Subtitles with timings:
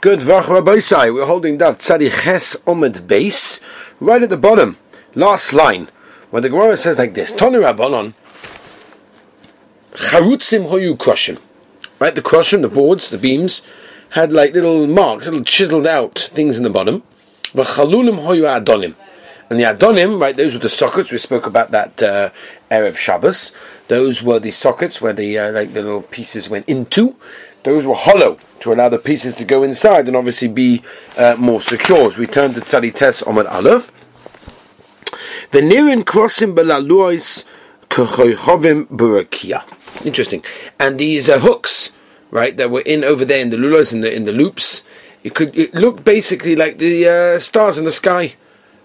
[0.00, 1.10] Good Vach Rabbi Sai.
[1.10, 3.58] We're holding Dav Tzadi Ches Omed base,
[3.98, 4.76] right at the bottom,
[5.16, 5.88] last line,
[6.30, 8.14] where the Gemara says like this: Tonu Rabbanon,
[9.94, 11.40] Charutzim Hoyu Kroshim.
[11.98, 13.60] Right, the kroshim, the boards, the beams,
[14.10, 17.02] had like little marks, little chiseled out things in the bottom.
[17.52, 18.94] V'chalulim Hoyu Adonim.
[19.50, 21.10] And the Adonim, right, those were the sockets.
[21.10, 22.30] We spoke about that uh,
[22.70, 23.50] Erev Shabbos.
[23.88, 27.16] Those were the sockets where the uh, like the little pieces went into.
[27.68, 30.82] Those were hollow to allow the pieces to go inside and obviously be
[31.18, 32.06] uh, more secure.
[32.06, 33.92] As we turn to Tzadi Tes Omar Aleph.
[35.50, 37.44] The Nirin crossing Belaluois
[37.90, 39.64] Kochovim Burakia.
[40.02, 40.42] Interesting.
[40.80, 41.90] And these uh, hooks,
[42.30, 44.82] right, that were in over there in the lulos, in the in the loops,
[45.22, 48.36] it could it looked basically like the uh, stars in the sky.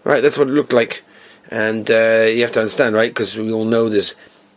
[0.03, 1.03] Right, that's what it looked like.
[1.49, 4.13] And uh, you have to understand, right, because we all know there's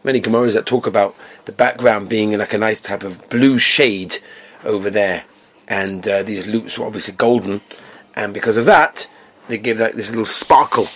[0.06, 4.19] many Gemaras that talk about the background being like a nice type of blue shade
[4.65, 5.24] over there.
[5.69, 7.60] And uh, these loops were obviously golden.
[8.15, 9.09] And because of that,
[9.48, 10.87] they give like this little sparkle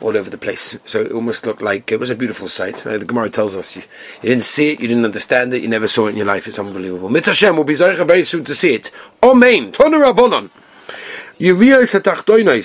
[0.00, 0.76] all over the place.
[0.84, 2.76] So it almost looked like it was a beautiful sight.
[2.78, 3.82] the Gemara tells us you,
[4.20, 6.48] you, didn't see it, you didn't understand it, you never saw it in your life.
[6.48, 7.08] It's unbelievable.
[7.08, 8.90] Mitzvah will be very soon to see it.
[9.22, 9.70] Amen.
[9.70, 10.50] Tonu Rabbonon.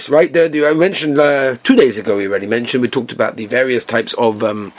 [0.09, 3.45] Right there, I mentioned uh, two days ago, we already mentioned, we talked about the
[3.45, 4.73] various types of um,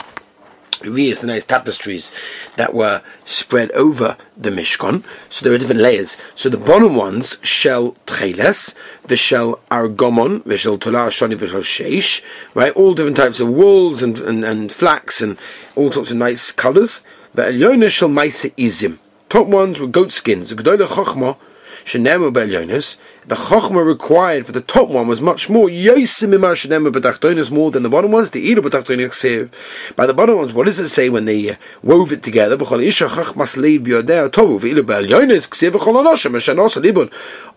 [0.83, 2.11] the nice tapestries
[2.55, 5.03] that were spread over the Mishkan.
[5.29, 6.17] So there are different layers.
[6.35, 8.75] So the bottom ones, shell treles,
[9.07, 12.21] the shell argomon, the shell tolar shoni, the shell sheish,
[12.53, 12.73] right?
[12.73, 15.39] All different types of wools and, and, and flax and
[15.75, 17.01] all sorts of nice colours.
[17.33, 18.99] The Elyona shall maisa izim.
[19.29, 20.49] Top ones were goat skins.
[20.49, 21.37] The Gedolah chokhmah,
[21.85, 22.95] Shenemu Belyonis,
[23.25, 27.71] the Chochma required for the top one was much more Yosim Imar Shenemu B'tachtonis more
[27.71, 28.31] than the bottom ones.
[28.31, 32.11] The Edo B'tachtonis By the bottom ones, what does it say when they uh, wove
[32.11, 32.57] it together?
[32.57, 37.11] B'chol Isha Chachmas Leiv B'yodea Tovu V'ilu Belyonis Ksiv B'chol Anoshim Hashanos Libun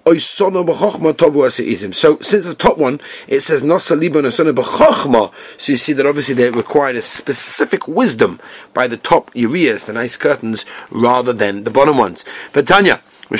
[0.05, 1.95] Oisono B'chochma Tovu Asiizim.
[1.95, 6.07] So since the top one it says Nosa Libun Oisono B'chochma, so you see that
[6.07, 8.41] obviously they required a specific wisdom
[8.75, 12.25] by the top Urias, the nice curtains, rather than the bottom ones.
[12.53, 13.01] But Tanya.
[13.29, 13.37] In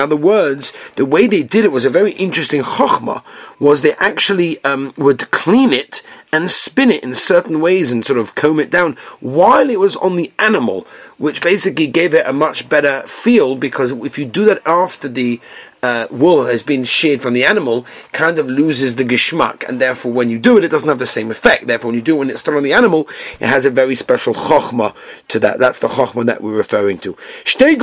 [0.00, 3.22] other words, the way they did it was a very interesting chokhmah,
[3.60, 6.02] was they actually um, would clean it
[6.32, 9.96] and spin it in certain ways and sort of comb it down while it was
[9.96, 10.86] on the animal,
[11.18, 15.40] which basically gave it a much better feel because if you do that after the
[15.82, 20.12] uh, wool has been sheared from the animal, kind of loses the geschmack, and therefore
[20.12, 21.66] when you do it, it doesn't have the same effect.
[21.66, 23.08] Therefore, when you do it when it's still on the animal,
[23.40, 24.94] it has a very special chokhmah
[25.28, 25.58] to that.
[25.58, 27.14] That's the chokhmah that we're referring to.
[27.44, 27.76] Shtei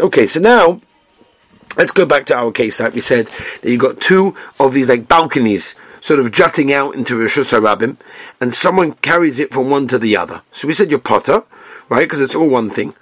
[0.00, 0.04] uh.
[0.06, 0.80] Okay, so now
[1.78, 2.80] let's go back to our case.
[2.80, 3.28] Like we said,
[3.62, 7.96] that you got two of these like balconies sort of jutting out into Rosh Hashanah,
[8.42, 10.42] and someone carries it from one to the other.
[10.52, 11.44] So we said you're potter,
[11.88, 12.04] right?
[12.04, 12.92] Because it's all one thing.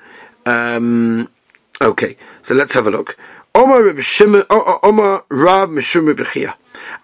[0.47, 1.29] Um,
[1.87, 3.17] okay, so let's have a look.
[3.55, 3.95] Omar Rav
[5.69, 6.57] Mishum Reb Chia.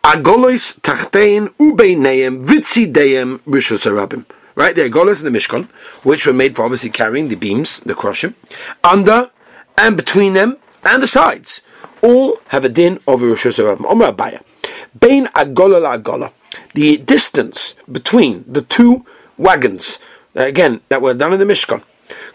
[0.02, 4.24] Agolos tachtein ubeineim vitzideim rishus harabim.
[4.54, 5.68] Right, the agolos in the Mishkan,
[6.02, 8.34] which were made for obviously carrying the beams, the kroshim,
[8.82, 9.30] under
[9.76, 11.60] and between them and the sides,
[12.02, 13.84] all have a din of rishus harabim.
[13.84, 14.40] Omar Abaye.
[14.98, 16.32] Bein agola la agola.
[16.74, 19.04] The distance between the two
[19.36, 19.98] wagons,
[20.34, 21.82] again, that were done in the Mishkan.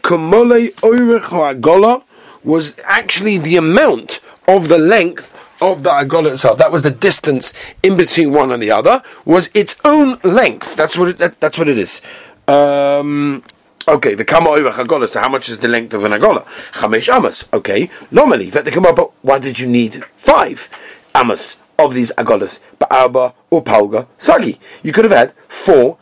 [0.02, 2.04] Kumole oirech agola
[2.44, 6.58] was actually the amount of the length of the agola itself.
[6.58, 9.02] That was the distance in between one and the other.
[9.26, 10.76] Was its own length.
[10.76, 12.02] That's what it, that, that's what it is.
[12.48, 13.44] Um,
[13.88, 15.08] okay, the kama over agola.
[15.08, 16.46] So how much is the length of an agola?
[16.74, 17.46] Chamesh amas.
[17.54, 20.70] Okay, normally, but why did you need five
[21.16, 22.60] amas of these agolas?
[22.80, 24.60] Ba'arba or palga sagi.
[24.84, 25.98] You could have had four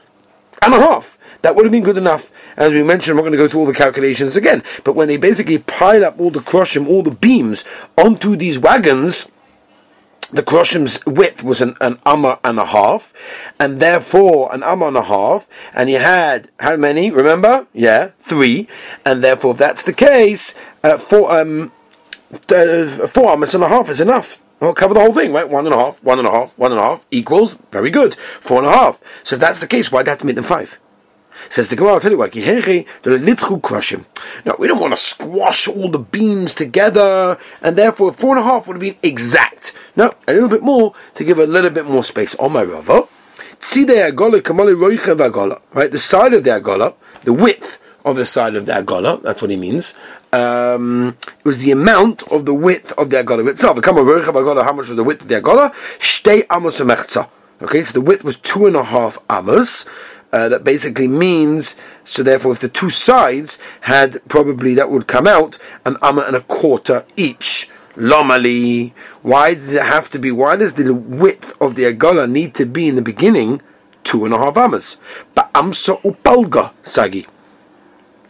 [0.62, 1.18] and a half.
[1.41, 2.31] That would have been good enough.
[2.56, 4.63] As we mentioned, we're going to go through all the calculations again.
[4.84, 7.66] But when they basically pile up all the kroshim, all the beams
[7.97, 9.28] onto these wagons,
[10.31, 13.13] the kroshim's width was an, an amma and a half,
[13.59, 17.12] and therefore an amma and a half, and you had how many?
[17.12, 17.68] Remember?
[17.73, 18.68] Yeah, three,
[19.03, 21.72] and therefore if that's the case, uh, four um,
[22.49, 24.41] uh, four ammas and a half is enough.
[24.61, 25.49] Well, cover the whole thing, right?
[25.49, 28.16] One and a half, one and a half, one and a half equals very good.
[28.40, 29.02] Four and a half.
[29.23, 30.79] So if that's the case, why'd that have to make them five?
[31.49, 32.29] Says the Gemara, I'll tell you why.
[34.46, 38.49] Now, we don't want to squash all the beams together, and therefore four and a
[38.49, 39.73] half would have been exact.
[39.96, 42.35] No, a little bit more to give a little bit more space.
[42.35, 43.08] On my rava,
[45.73, 45.91] right?
[45.91, 46.93] The side of the agola,
[47.23, 49.93] the width of the side of the agola, that's what he means.
[50.34, 53.84] Um, it was the amount of the width of the agola itself.
[53.84, 53.91] How
[54.73, 55.73] much was the width of the agola?
[57.61, 59.85] Okay, so the width was two and a half amos.
[60.31, 65.28] Uh, that basically means so therefore if the two sides had probably that would come
[65.28, 67.69] out an amma and a quarter each.
[67.95, 68.93] Lomali.
[69.22, 70.31] Why does it have to be?
[70.31, 73.61] Why does the width of the agala need to be in the beginning
[74.03, 74.97] two and a half amas?
[75.35, 77.28] But amsa upalga sagi.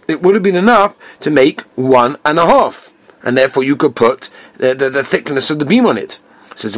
[0.07, 2.92] It would have been enough to make one and a half,
[3.24, 6.19] and therefore you could put the, the, the thickness of the beam on it.
[6.62, 6.78] Says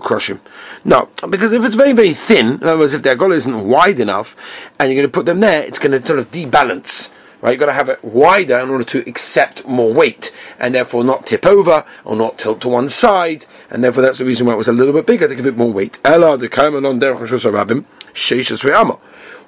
[0.00, 0.40] crush him.
[0.84, 4.00] No, because if it's very very thin, in other words, if the agala isn't wide
[4.00, 4.34] enough,
[4.78, 7.10] and you're going to put them there, it's going to sort of debalance
[7.42, 7.50] right?
[7.50, 11.26] You've got to have it wider in order to accept more weight and therefore not
[11.26, 13.44] tip over or not tilt to one side.
[13.68, 15.56] And therefore that's the reason why it was a little bit bigger to give it
[15.56, 15.98] more weight.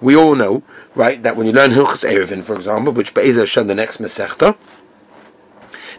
[0.00, 0.62] We all know,
[0.94, 4.56] right, that when you learn Hilchas Eruvin, for example, which Be'ez Hashem the next Masechta,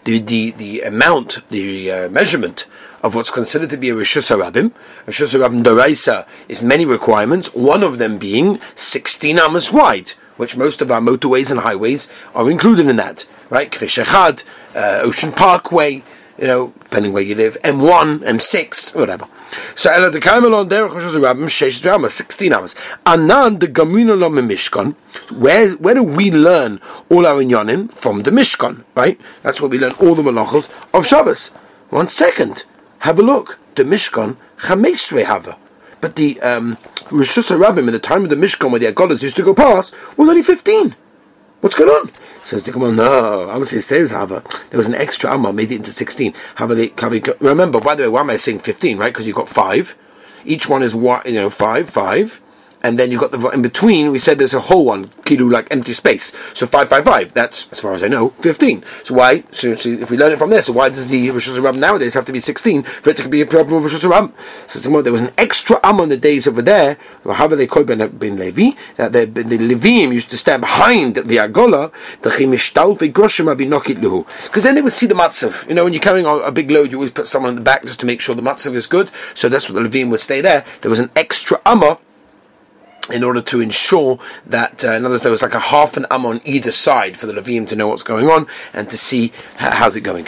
[0.06, 2.66] the, the, the amount, the uh, measurement
[3.04, 4.72] of what's considered to be a Rishus HaRabim.
[5.06, 10.82] Rishus HaRabim Doraisa is many requirements, one of them being 16 amas wide which most
[10.82, 13.72] of our motorways and highways are included in that, right?
[13.72, 13.98] Kvish
[14.76, 16.04] uh, Ocean Parkway,
[16.38, 19.28] you know, depending where you live, M1, M6, whatever.
[19.76, 22.76] So Ela the Karmelon Derech Rosh Rabbim Sheish Drama, 16 hours.
[23.06, 24.96] Anan the Gamina Lo Mishkan.
[25.38, 28.84] Where where do we learn all our inyanim from the Mishkan?
[28.96, 31.50] Right, that's where we learn all the malachos of Shabbos.
[31.90, 32.66] One second,
[33.00, 33.60] have a look.
[33.76, 35.58] The Mishkan Chamesre Hava,
[36.02, 36.78] but the um,
[37.10, 39.94] Rishus Rabbim in the time of the Mishkan where the Agodas used to go past
[40.18, 40.96] was only 15.
[41.62, 42.12] What's going on?
[42.44, 44.44] Says the Gemara, no, I obviously it says Hava.
[44.70, 46.34] There was an extra Amma, made it into 16.
[46.60, 49.12] Remember, by the way, why am I saying 15, right?
[49.12, 49.98] Because you've got five.
[50.46, 52.42] Each one is, you know, five, five
[52.86, 54.12] and then you've got the in between.
[54.12, 56.32] We said there's a whole one, kilu like empty space.
[56.54, 57.34] So five five five.
[57.34, 58.84] That's as far as I know, fifteen.
[59.04, 59.44] So why?
[59.52, 62.14] So, so if we learn it from there, so why does the Rosh Hashanah nowadays
[62.14, 64.32] have to be sixteen for it to be a problem of Rosh Hashanah?
[64.68, 66.98] So there was an extra am on the days over there.
[67.24, 71.92] ben Levi that the, the Levim used to stand behind the Agola.
[72.22, 72.30] The
[74.44, 75.68] because then they would see the matzav.
[75.68, 77.84] You know, when you're carrying a, big load, you always put someone in the back
[77.84, 79.10] just to make sure the matzav is good.
[79.34, 80.66] So that's what the Levim would stay there.
[80.82, 82.00] There was an extra amma
[83.12, 86.06] in order to ensure that, uh, in other words, there was like a half an
[86.12, 89.32] am on either side for the Levim to know what's going on and to see
[89.58, 90.28] how's it going.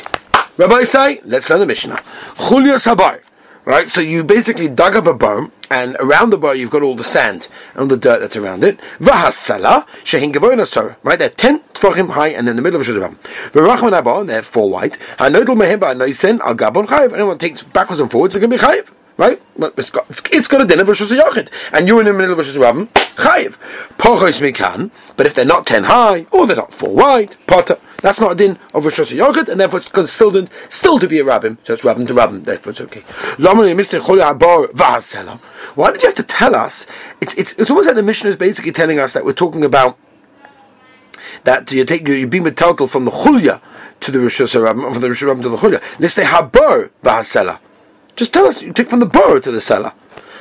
[0.58, 1.98] Rabbi say, let's learn the Mishnah.
[2.36, 3.22] Chulias Habar.
[3.66, 6.96] Right, so you basically dug up a bar, and around the bar you've got all
[6.96, 8.80] the sand and all the dirt that's around it.
[9.00, 10.96] Vahasala, shehin gavoinasar.
[11.04, 13.18] Right, they're ten tfachim high, and in the middle of Shuzabam.
[13.52, 14.98] V'rachman abba, and they're four white.
[15.20, 17.12] Hanodel mehemba noisen al gabon chayiv.
[17.12, 18.94] Anyone takes backwards and forwards, they're going to be chayiv.
[19.18, 19.42] Right?
[19.78, 22.38] It's got, it's got a din of Rosh Hashanah and you're in the middle of
[22.38, 23.58] Rosh Hashanah, chayiv.
[23.98, 28.20] Pochos mikan, but if they're not ten high, or they're not four wide, potter, that's
[28.20, 31.58] not a din of Rosh Hashanah, and therefore it's considered still to be a rabbin,
[31.64, 33.02] so it's rabbin to rabbin, therefore it's okay.
[33.40, 33.56] Why
[35.92, 36.86] did you have to tell us?
[37.20, 39.98] It's, it's, it's almost like the mission is basically telling us that we're talking about
[41.44, 43.60] that you take you being metaltal from the chulya
[44.02, 45.82] to the Hashanah, from the Hashanah to the chulya.
[45.98, 47.58] Liste habar v'hasela.
[48.18, 49.94] Just tell us, you take from the bar to the cellar.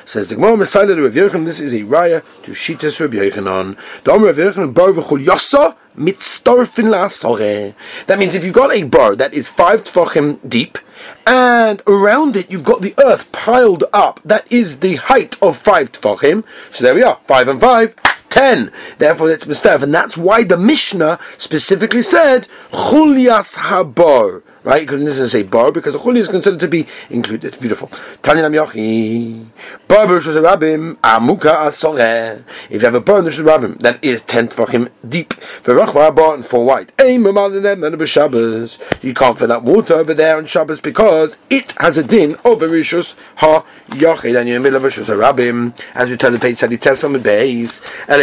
[0.06, 3.76] Says the Gemara Messiah to Rav Yochanan, this is a raya to Shitas Rav Yochanan.
[4.02, 7.74] The Omer Rav Yochanan bar v'chul yasa mitztorfin la'asore.
[8.06, 10.78] That means if you've got a bar that is five tfachim deep,
[11.26, 15.92] and around it you've got the earth piled up, that is the height of five
[15.92, 16.44] tfachim.
[16.70, 17.94] So there we are, five and five,
[18.30, 18.70] ten.
[18.98, 24.82] Therefore, it's mistav, and that's why the Mishnah specifically said chulias habar right?
[24.82, 27.46] You couldn't say bar because the chuli is considered to be included.
[27.46, 27.88] It's beautiful.
[28.20, 29.46] Tanya Nam Yochi.
[29.86, 32.42] Bar Rabim Amuka Asoreh.
[32.68, 36.34] If you have a bar in the Rabim that is ten him deep, V'Rachva bar
[36.34, 36.92] and four wide.
[36.98, 38.78] Ein Mamalinem and Shabbos.
[39.02, 42.58] You can't fill up water over there on Shabbos because it has a din of
[42.58, 45.78] Rishus Ha Yochid and you're in the middle of Rishus Rabim.
[45.94, 47.12] As we tell the page study test on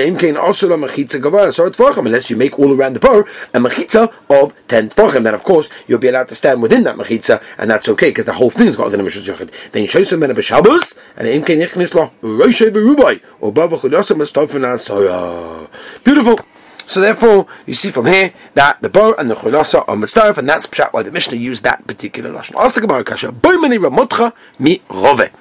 [0.04, 0.22] the base.
[0.24, 3.22] Elaim also la Mechitza Gavara So Tvachim unless you make all around the bar
[3.54, 5.24] a Mechitza of ten Tvachim.
[5.24, 8.26] Then of course you'll be allowed to stand within that mechitza, and that's okay because
[8.26, 9.52] the whole thing's got a mishus yochid.
[9.72, 14.62] Then shoysim ben b'shabos, and im ken yichnis lo roishay berubai or bava chudosim estofin
[14.62, 15.70] asoya.
[16.04, 16.40] Beautiful.
[16.86, 20.50] So therefore, you see from here that the bar and the chulasa are mitzdarif, and
[20.50, 22.56] that's pshat why the Mishnah used that particular lashon.
[22.56, 23.32] Ask the Gemara kasha.
[23.32, 25.32] Boy many ramotcha mi rove.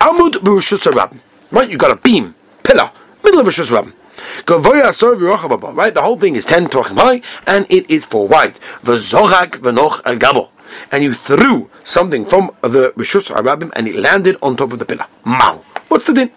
[0.00, 1.18] Amud b'rishus
[1.50, 2.90] Right, you got a beam, pillar,
[3.24, 3.70] middle of a shus
[5.76, 8.54] Right, the whole thing is ten tochim high, and it is four wide.
[8.82, 10.50] V'zorak v'noch al gabo.
[10.90, 14.84] And you threw something from the Rishus Arabim, and it landed on top of the
[14.84, 15.06] pillar.
[15.24, 15.64] Mau.
[15.88, 16.30] What's the din?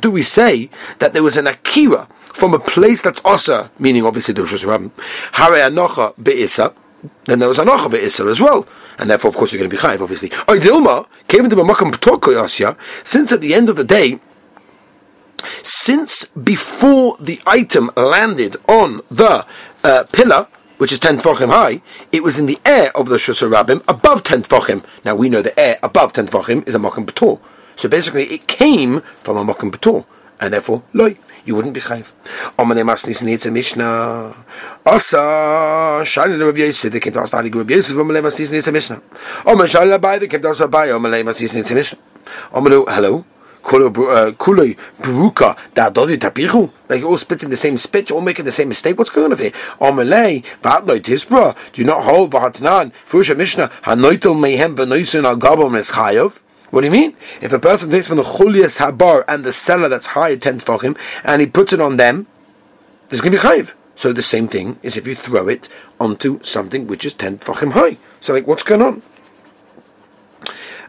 [0.00, 4.34] Do we say that there was an akira from a place that's osa, meaning obviously
[4.34, 4.90] the Rishus Arabim?
[5.32, 6.74] Hare anocha be'isa.
[7.24, 8.66] Then there was anocha be'isa as well
[8.98, 10.28] and therefore, of course, you're going to be chayiv, obviously.
[10.30, 14.20] Oidilma came into Mamakam Ptorko Since at the end of the day,
[15.62, 19.46] since before the item landed on the
[19.82, 20.48] uh, pillar,
[20.78, 21.80] which is 10 tfachim high,
[22.12, 24.84] it was in the air of the Shusarabim above 10 tfachim.
[25.04, 27.40] Now we know the air above 10 tfachim is a Mokum Bator.
[27.76, 30.04] So basically it came from a Mokum Bator.
[30.40, 32.12] And therefore, loy, you wouldn't be chayv.
[32.58, 34.34] Omane masnis needs Mishnah.
[34.84, 39.00] Asa, shani the Rav Yosef, they came to us, Rav Yosef, omale masnis a Mishnah.
[39.46, 41.98] Oman shala bay, they came to us, bay, omale masnis needs Mishnah.
[42.52, 43.24] Omanu, hello?
[43.64, 46.70] Kuloi bruka da dodi tapichu.
[46.88, 48.98] Like you're all spitting the same spit, you're all making the same mistake.
[48.98, 49.50] What's going on here?
[49.80, 51.56] Omelei vatnoi tisbra.
[51.72, 52.92] Do you not hold v'hatnan?
[53.08, 56.40] Fusha Mishnah hanoitel mehem v'noisun al gabom es chayav.
[56.70, 57.16] What do you mean?
[57.40, 60.96] If a person takes from the chulias habar and the seller that's high ten him,
[61.22, 62.26] and he puts it on them,
[63.08, 63.74] there's going to be chayiv.
[63.94, 65.68] So the same thing is if you throw it
[66.00, 67.96] onto something which is ten him high.
[68.18, 69.02] So like, what's going on?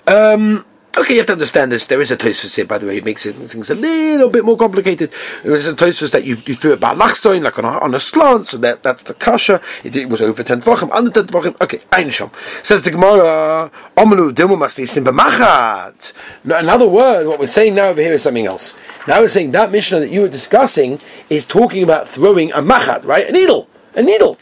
[0.07, 0.65] Um,
[0.97, 1.87] Okay, you have to understand this.
[1.87, 2.97] There is a Tosfos here, by the way.
[2.97, 5.11] It makes things a little bit more complicated.
[5.43, 7.99] There's a Tosfos that you, you threw it about lachsoin, like on a, on a
[7.99, 9.59] slant, so that, that's the kasha.
[9.83, 11.61] It, it, was over 10 tvachim, under 10 tvachim.
[11.61, 12.33] Okay, Einsham.
[12.65, 16.13] Says the Gemara, Omelu dimu masnisim b'machat.
[16.45, 18.77] In other words, what we're saying now over here is something else.
[19.05, 23.03] Now we're saying that Mishnah that you were discussing is talking about throwing a machat,
[23.03, 23.27] right?
[23.27, 23.67] A needle.
[23.95, 24.37] A needle.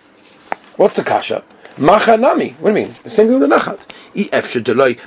[0.77, 1.43] What's the kasha?
[1.77, 2.53] Machanami.
[2.60, 2.95] What do you mean?
[3.01, 3.88] The same thing with the nachat.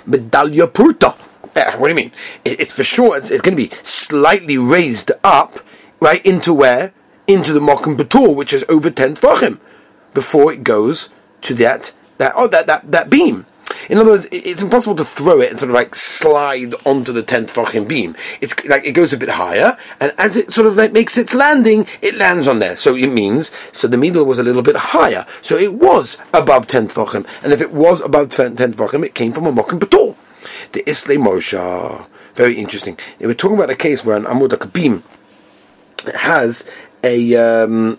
[0.08, 1.16] Medalya purta.
[1.56, 2.12] What do you mean?
[2.44, 3.16] It, it's for sure.
[3.16, 5.60] It's, it's, going to be slightly raised up,
[6.00, 6.92] right into where?
[7.26, 9.58] Into the Mokum Batur, which is over ten tefachim,
[10.12, 11.08] before it goes
[11.42, 13.46] to that that oh that that that beam.
[13.88, 17.22] In other words, it's impossible to throw it and sort of like slide onto the
[17.22, 18.16] tenth tefachim beam.
[18.40, 21.34] It's like it goes a bit higher, and as it sort of like makes its
[21.34, 22.76] landing, it lands on there.
[22.76, 26.66] So it means so the needle was a little bit higher, so it was above
[26.66, 30.15] ten tefachim, and if it was above ten tefachim, it came from a mokum batul.
[30.72, 32.06] The Isle Moshe.
[32.34, 32.98] Very interesting.
[33.18, 35.02] We're talking about a case where an Amud Akabim
[36.14, 36.68] has
[37.02, 37.34] a.
[37.36, 37.98] Um,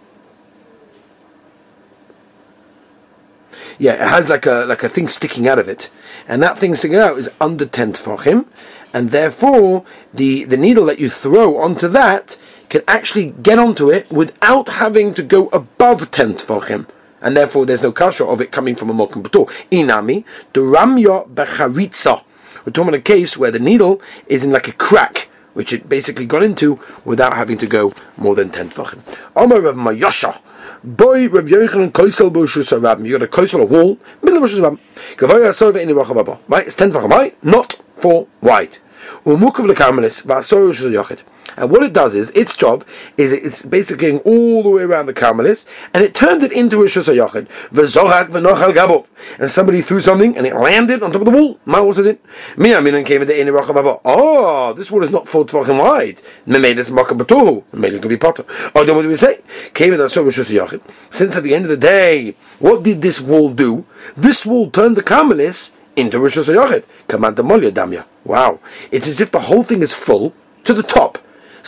[3.80, 5.90] yeah, it has like a like a thing sticking out of it,
[6.28, 8.46] and that thing sticking out is under ten tefachim,
[8.94, 12.38] and therefore the the needle that you throw onto that
[12.70, 16.88] can actually get onto it without having to go above ten tefachim,
[17.22, 19.48] and therefore there's no kasha of it coming from a mokum batur.
[19.72, 22.24] Inami the ramya becharitza.
[22.68, 25.88] We're talking about a case where the needle is in like a crack, which it
[25.88, 29.00] basically got into without having to go more than 10 tefachim.
[29.38, 30.42] Omar Rav Mayosha.
[30.84, 33.06] Boy, Rav Yochanan Koisel Boshus Rabim.
[33.06, 34.80] You got a Koisel, a wall, middle of Boshus Rabim.
[35.16, 36.40] Gavoy Asova in.
[36.50, 36.68] Right?
[36.68, 38.80] It's 10 tefachim high, not 4 wide.
[39.24, 41.22] Umukav Lekamelis, Vasoro Boshus Yochid.
[41.56, 42.86] And what it does is, its job
[43.16, 46.82] is it's basically going all the way around the Carmelis, and it turned it into
[46.82, 47.48] a Shusayachid.
[47.70, 49.10] V'zohak v'nochal gabov.
[49.40, 51.60] And somebody threw something, and it landed on top of the wall.
[51.66, 52.24] Ma was it?
[52.56, 54.02] Miyamin came at the Eni Rachababa.
[54.04, 56.22] Oh, ah, this wall is not four tefachim wide.
[56.46, 57.64] Made this makabatuhu.
[57.74, 58.46] It could be potter.
[58.76, 59.42] Oh, then what do we say?
[59.74, 60.82] Came at the Shusayachid.
[61.12, 63.86] Since at the end of the day, what did this wall do?
[64.16, 66.84] This wall turned the Carmelis into Rosh Hashanah.
[67.08, 68.06] Command the Damya.
[68.24, 68.60] Wow.
[68.92, 71.18] It's as if the whole thing is full to the top.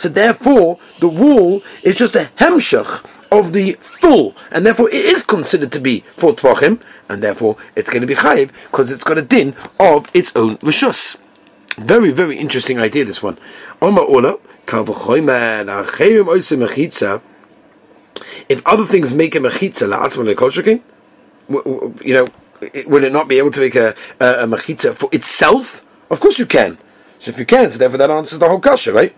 [0.00, 5.22] So therefore, the wall is just a hemshach of the full, and therefore it is
[5.22, 6.80] considered to be for tvachim,
[7.10, 10.56] and therefore it's going to be chayiv because it's got a din of its own
[10.64, 11.18] rishus.
[11.76, 13.04] Very, very interesting idea.
[13.04, 13.36] This one.
[18.48, 20.80] If other things make a mechitza la'atzman lekolshakin,
[22.02, 22.26] you know,
[22.86, 25.84] would it not be able to make a, a, a mechitza for itself?
[26.10, 26.78] Of course you can.
[27.18, 29.14] So if you can, so therefore that answers the whole kasha, right?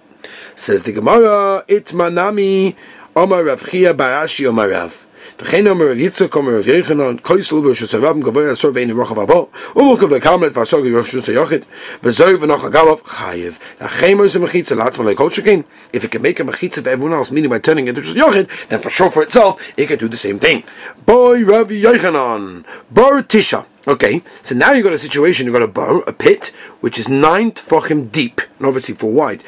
[0.56, 2.75] Says the Gemara, Itmanami
[3.15, 5.08] Omar Rav Chia Barashi Omar Rav.
[5.41, 9.48] וכן אומר רב יצחק אומר רב יחנן קויסל ברשוס הרב גבוה אסור ואין רוחב הבו
[9.75, 11.58] ומורכב לקמלת ואסור ברשוס היוחד
[12.03, 15.60] וזוהי ונוח הגלוב חייב לכם is a mechitza לעצמו לכל שכן
[15.96, 18.24] if it can make a mechitza for everyone else meaning by turning it into a
[18.24, 20.63] yochid then for sure for itself it can do the same thing
[21.06, 25.67] boy Rav Yochanan bar tisha Okay, so now you've got a situation, you've got a
[25.67, 29.43] bow, a pit, which is nine tefachim deep, and obviously four wide.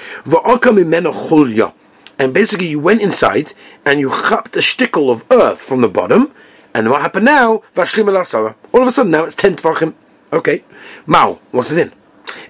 [2.19, 3.53] And basically you went inside,
[3.85, 6.33] and you chapped a stickle of earth from the bottom,
[6.75, 7.63] and what happened now?
[7.77, 9.95] All of a sudden now it's ten tefachim.
[10.33, 10.65] Okay,
[11.07, 11.93] Mao, what's it in?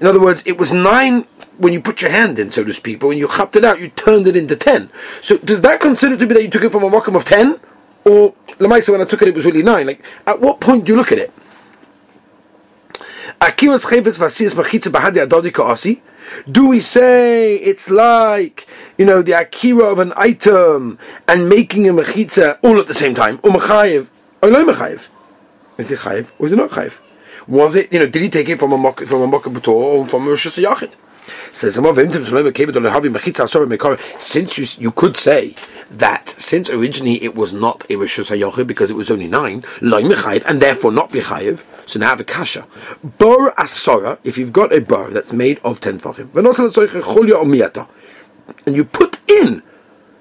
[0.01, 1.27] In other words, it was nine
[1.59, 3.79] when you put your hand in, so to speak, but when you chapped it out,
[3.79, 4.89] you turned it into ten.
[5.21, 7.61] So does that consider to be that you took it from a makam of ten?
[8.07, 9.87] Or, Lamaisa, when I took it, it was really nine?
[9.87, 11.33] Like, at what point do you look at it?
[13.41, 16.03] Akiras Chayvetz Vasias Machitza Bahadi Adodika Asi?
[16.51, 20.99] Do we say it's like, you know, the akira of an item
[21.29, 23.41] and making a mechitza all at the same time?
[23.43, 25.09] Or oh, no mechayev?
[25.79, 27.01] Is it chayev or is it not chayev?
[27.47, 30.07] Was it, you know, did he take it from a mock, from a mock or
[30.07, 30.97] from a Rosh Yachid?
[31.53, 31.75] Says
[34.19, 35.55] since you you could say
[35.91, 40.61] that since originally it was not a Rosh Hashanah because it was only nine, and
[40.61, 42.67] therefore not Bichayev, so now have a kasha.
[43.03, 46.31] Bor asora, if you've got a bar that's made of ten tefachim,
[48.67, 49.63] and you put in,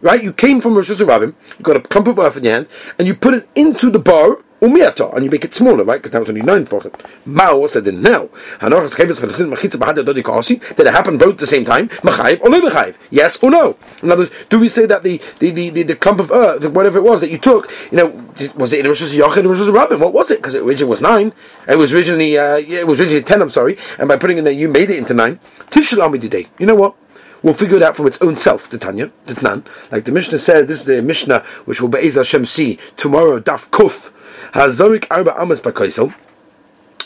[0.03, 2.67] right, you came from Rosh Hashanah, you got a clump of earth in your hand,
[2.99, 5.97] and you put it into the bar, umiata, and you make it smaller, right?
[5.97, 6.93] Because now it's only nine tefachim.
[7.25, 8.27] Mao, what's that in now?
[8.59, 10.55] Hanochas chavis for the sin machitza bahad dodi kasi.
[10.75, 11.89] Did it happen both at the same time?
[11.89, 12.97] Machayev or no machayev?
[13.11, 13.77] Yes or no?
[14.01, 16.65] In other words, do we say that the the, the, the, the clump of earth,
[16.69, 18.07] whatever it was that you took, you know,
[18.55, 19.99] was it in Rosh Hashanah Rosh Hashanah?
[19.99, 20.39] What was it?
[20.39, 21.33] Because it originally was nine.
[21.67, 23.41] It was originally uh, yeah, it was originally ten.
[23.41, 25.39] I'm sorry, and by putting in there, you made it into nine.
[25.71, 26.47] Tishalami today.
[26.57, 26.95] You know what?
[27.43, 29.65] We'll figure it out from its own self, the Tanya, the Tnan.
[29.91, 33.69] Like the Mishnah said, this is the Mishnah which will Be'ez Hashem see tomorrow, Daf
[33.69, 34.13] Kuf,
[34.53, 36.15] Hazorik Arba Amas Bakaisel.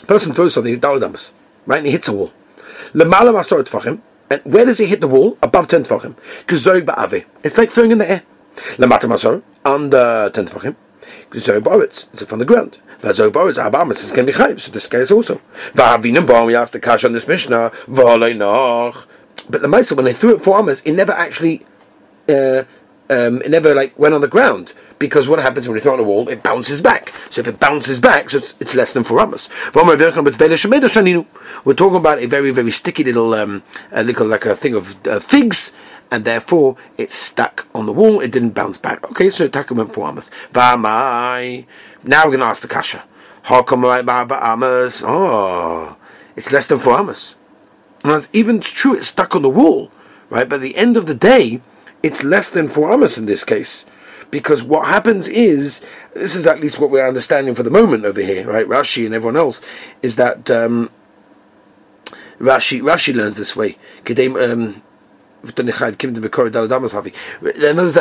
[0.06, 1.32] Person throws something, Dalad Amas,
[1.66, 2.32] right, and he hits a wall.
[2.92, 5.36] Lemala Masor Tfachim, and where does he hit the wall?
[5.42, 6.14] Above 10 Tfachim.
[6.46, 7.26] Kzorik Ba'ave.
[7.42, 8.22] It's like throwing in the air.
[8.76, 10.76] Lemata Masor, under 10 Tfachim.
[11.30, 12.78] Kzorik Ba'aretz, it's from the ground.
[13.00, 14.58] Vazog Boris Abamas is going to be chayv.
[14.58, 15.40] So this case also.
[15.72, 17.70] Vahavinim Bar, we asked the Kash on this Mishnah.
[17.86, 19.06] V'olei noch.
[19.48, 21.64] But the Maisa, when they threw it for Amas, it never actually,
[22.28, 22.64] uh,
[23.10, 24.72] um, it never like went on the ground.
[24.98, 26.28] Because what happens when you throw it on a wall?
[26.28, 27.12] It bounces back.
[27.30, 29.48] So if it bounces back, so it's, it's less than four amas.
[29.72, 29.86] We're
[31.74, 33.62] talking about a very, very sticky little, um,
[33.92, 35.72] little like a thing of uh, figs,
[36.10, 38.20] and therefore it's stuck on the wall.
[38.20, 39.08] It didn't bounce back.
[39.10, 40.32] Okay, so Taka went four amas.
[40.52, 41.62] Now we're
[42.04, 43.04] going to ask the kasha.
[43.42, 45.02] How come amas?
[45.06, 45.96] Oh,
[46.34, 47.36] it's less than four amas.
[48.04, 49.90] And that's even true, it's stuck on the wall,
[50.30, 50.48] right?
[50.48, 51.60] But at the end of the day,
[52.02, 53.84] it's less than four amas in this case
[54.30, 55.80] because what happens is
[56.14, 58.66] this is at least what we're understanding for the moment over here, right?
[58.66, 59.60] Rashi and everyone else
[60.02, 60.90] is that um,
[62.38, 63.78] Rashi Rashi learns this way.
[64.50, 64.82] Um,
[65.44, 65.54] that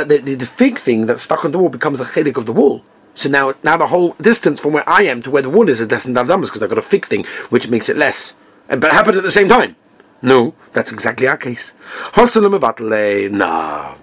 [0.09, 2.53] the, the, the fig thing that's stuck on the wall becomes a chelik of the
[2.53, 2.83] wall.
[3.13, 5.79] So now, now the whole distance from where I am to where the wall is
[5.79, 8.35] is less than Dam because I've got a fig thing, which makes it less.
[8.69, 9.75] And, but it happened at the same time.
[10.21, 11.73] No, that's exactly our case.
[12.17, 13.29] Eh?
[13.31, 13.95] No.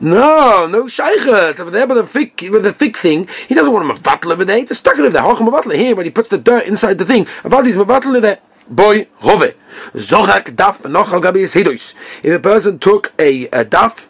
[0.00, 3.28] No, no shaykhs over there with the fig with the fig thing.
[3.48, 4.58] He doesn't want a mavatl over there.
[4.58, 5.22] He just stuck it over there.
[5.22, 7.24] Hocham mavatl here, but he puts the dirt inside the thing.
[7.44, 8.40] Avadi's mavatl there.
[8.68, 9.54] Boy, rove.
[9.94, 11.94] Zochak daf nochal gabi is hidois.
[12.22, 14.08] If a person took a, a daf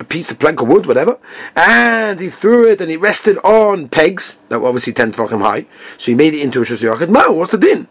[0.00, 1.18] a piece of plank of wood, whatever,
[1.54, 5.66] and he threw it and he rested on pegs that were obviously 10 tefachim high,
[5.98, 7.10] so he made it into a shosiyachid.
[7.10, 7.86] No, what's the din?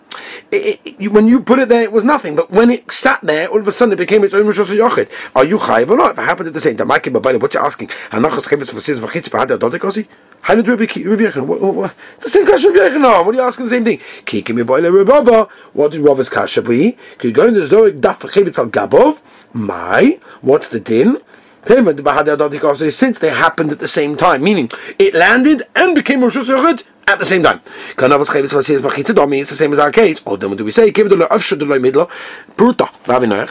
[0.52, 3.22] It, it, you, when you put it there, it was nothing, but when it sat
[3.22, 5.12] there, all of a sudden it became its own shosiyachid.
[5.36, 6.14] Are you chayiv or not?
[6.14, 10.08] If it happened at the same time, what asking, b'had adodikosi?
[10.42, 11.92] How did Rabbi Yechon?
[12.16, 12.98] It's the same question Rabbi.
[12.98, 14.00] What are you asking the same thing?
[14.26, 15.50] Kiki mi boile Rabava.
[15.74, 16.98] What did Rava's kasha be?
[17.18, 19.22] Could you go in the Zorik daf al gabov?
[19.52, 21.22] My, what's the din?
[21.70, 27.20] Since they happened at the same time, meaning it landed and became Rosh Hashanah at
[27.20, 27.62] the same time.
[27.90, 30.20] It's the same as our case.
[30.20, 30.92] Then do we say,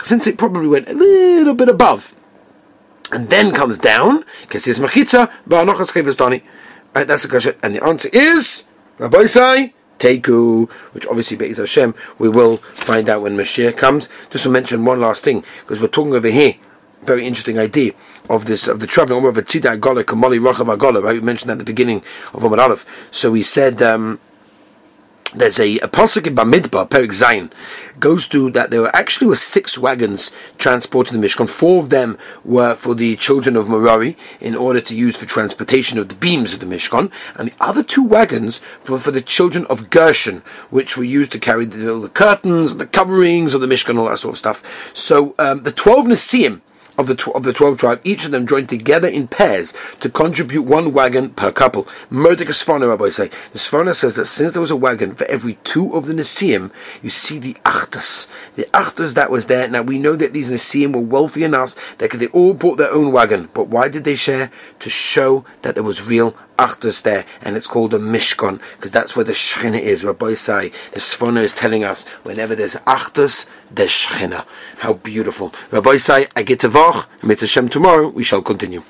[0.05, 2.15] since it probably went a little bit above,
[3.13, 4.67] and then comes down, right,
[6.95, 7.55] uh, that's the question.
[7.63, 8.65] And the answer is,
[8.99, 14.09] Rabbi say, Teku, which obviously Be'ez Hashem, we will find out when Mashiach comes.
[14.31, 16.55] Just to mention one last thing, because we're talking over here
[17.09, 17.93] very interesting idea
[18.29, 21.03] of this of the traveling of a tzida agola kamali rachav agola.
[21.03, 22.01] Right, we mentioned that at the beginning
[22.35, 22.85] of Omar Aleph.
[23.11, 23.83] So he said.
[23.83, 24.21] Um,
[25.35, 27.53] there's a, a pasuk in Bamidbar, Perik Zayin,
[28.01, 31.47] goes through that there were actually were six wagons transporting the Mishkan.
[31.49, 32.17] Four of them
[32.47, 36.55] were for the children of Merari in order to use for transportation of the beams
[36.55, 40.39] of the Mishkan, and the other two wagons were for the children of Gershon,
[40.71, 44.09] which were used to carry the, the curtains, and the coverings of the Mishkan, all
[44.09, 44.97] that sort of stuff.
[44.97, 46.63] So um, the twelve Nesiim
[46.99, 50.11] of the tw- of the twelve tribe, each of them joined together in pairs to
[50.11, 51.85] contribute one wagon per couple.
[52.11, 53.29] Murdik Sforno, Rabbi say.
[53.53, 56.71] The Sforno says that since there was a wagon for every two of the Nesiim,
[57.03, 58.27] you see the Achtas.
[58.57, 59.69] The Achtas that was there.
[59.69, 63.13] Now we know that these Nesiim were wealthy enough that they all bought their own
[63.13, 63.49] wagon.
[63.55, 64.51] But why did they share?
[64.81, 69.15] To show that there was real Achtas there, and it's called a Mishkan, because that's
[69.15, 70.05] where the Shechina is.
[70.05, 74.45] Rabbi say the Sforno is telling us whenever there's Achtas, there's Shechina.
[74.79, 75.55] How beautiful.
[75.71, 78.83] Rabbi say, I get to Vach, Mitzvah Hashem tomorrow, we shall continue.